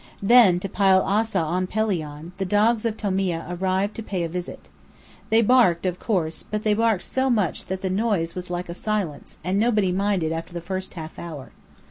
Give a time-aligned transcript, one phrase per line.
[0.23, 4.67] Then, to pile Ossa on Pelion, the dogs of Tomieh arrived to pay a visit.
[5.29, 8.73] They barked, of course; but they barked so much that the noise was like a
[8.73, 11.51] silence, and nobody minded after the first half hour.